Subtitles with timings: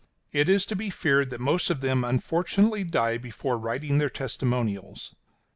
[0.31, 5.13] It is to be feared that most of them unfortunately die before writing their testimonials.